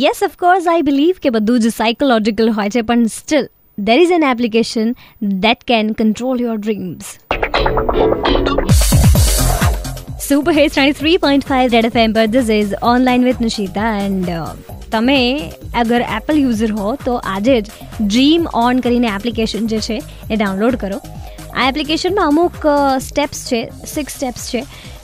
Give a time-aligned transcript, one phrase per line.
[0.00, 3.48] Yes of course I believe કે બધું જ સાયકોલોજીકલ હોય છે, પણ still
[3.88, 4.92] there is an application
[5.42, 7.10] that can control your dreams
[10.28, 13.90] super hits ninety three point five Red F M પર this is online with Nishita
[14.06, 14.32] and
[14.94, 15.18] તમે
[15.82, 17.68] અગર Apple user હો, તો આજે જ
[18.00, 20.00] ડ્રીમ ઓન કરીને એપ્લિકેશન જે છે,
[20.32, 21.02] એ ડાઉનલોડ કરો.
[21.54, 22.64] આ એપ્લિકેશનમાં અમુક
[23.06, 24.62] સ્ટેપ્સ છે સિક્સ સ્ટેપ્સ છે,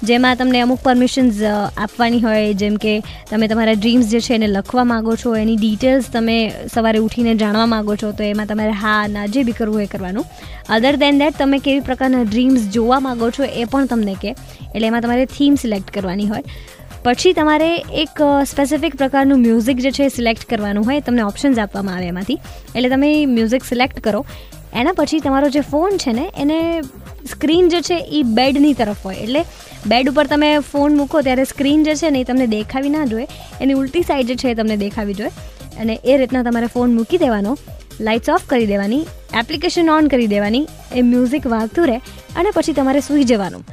[0.09, 2.95] જેમાં તમને અમુક પરમિશન્સ આપવાની હોય, જેમ કે
[3.31, 6.39] તમે તમારા ડ્રીમ્સ જે છે એને લખવા માગો છો, એની ડિટેલ્સ તમે
[6.75, 10.27] સવારે ઉઠીને જાણવા માગો છો, તો એમાં તમારે હા, ના, જે બી કરવું એ કરવાનું.
[10.69, 14.35] અધર દેન દેટ તમે કેવી પ્રકારના ડ્રીમ્સ જોવા માગો છો એ પણ તમને કહે
[14.75, 16.45] એટલે એમાં તમારે થીમ સિલેક્ટ કરવાની હોય.
[17.05, 17.71] પછી તમારે
[18.03, 18.21] એક
[18.51, 22.39] સ્પેસિફિક પ્રકારનું મ્યુઝિક જે છે સિલેક્ટ કરવાનું હોય, તમને ઓપ્શન્સ આપવામાં આવે એમાંથી.
[22.75, 24.25] એટલે તમે મ્યુઝિક સિલેક્ટ કરો.
[24.75, 26.81] એના પછી તમારો જે ફોન છે ને, એને
[27.31, 29.17] સ્ક્રીન જે છે એ બેડની તરફ હોય.
[29.17, 29.45] એટલે
[29.87, 33.27] બેડ ઉપર તમે ફોન મૂકો ત્યારે સ્ક્રીન જે છે ને એ તમને દેખાવી ના જોઈએ.
[33.61, 35.31] એની ઉલટી સાઈડ જે છે એ તમને દેખાવી જોઈએ.
[35.81, 37.59] અને એ રીતના તમારે ફોન મૂકી દેવાનો.
[38.01, 39.07] લાઇટ્સ ઓફ કરી દેવાની.
[39.39, 40.67] એપ્લિકેશન ઓન કરી દેવાની.
[40.95, 41.97] એ મ્યુઝિક વાગતું રહે
[42.37, 43.65] અને પછી તમારે સૂઈ જવાનું.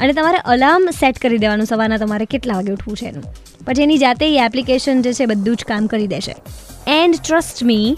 [0.00, 3.24] અને તમારે અલાર્મ સેટ કરી દેવાનું સવારના તમારે કેટલા વાગે ઉઠવું છે એનું.
[3.66, 6.36] પછી એની જાતે એ એપ્લિકેશન જે છે બધું જ કામ કરી દેશે.
[6.86, 7.96] એન્ડ ટ્રસ્ટ મી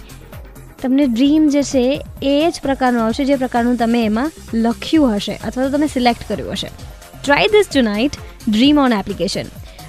[0.87, 1.85] તમને ડ્રીમ જે છે,
[2.23, 4.33] એ જ પ્રકારનું આવશે, જે પ્રકારનું તમે એમાં
[4.65, 6.71] લખ્યું હશે અથવા તો તમે સિલેક્ટ કર્યું હશે.
[7.23, 9.49] Try this tonight Dream On application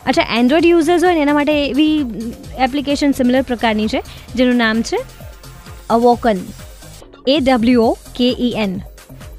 [0.10, 1.96] અચ્છા એન્ડ્રોઈડ યુઝર્સ હોય ને, એના માટે એવી
[2.66, 4.02] એપ્લિકેશન સિમિલર પ્રકારની છે,
[4.38, 5.00] જેનું નામ છે
[5.96, 6.40] અવોકન
[7.28, 8.74] એ ડબલ્યુ ઓ કે ઈ એન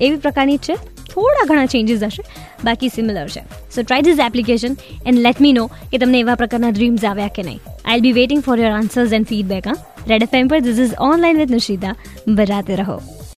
[0.01, 0.77] એવી પ્રકારની છે?
[1.15, 2.23] થોડા ઘણા ચેન્જીસ હશે.
[2.65, 3.41] બાકી સિમિલર છે.
[3.75, 7.43] So try this application and let me know કે તમને એવા પ્રકારના ડ્રીમ્સ આવ્યા કે
[7.43, 7.61] નહીં.
[7.85, 9.75] I be waiting for your answers and feedback હા.
[10.09, 11.97] રેડ એફ પર this is online with Nishita
[12.29, 13.03] બરાતે રહો.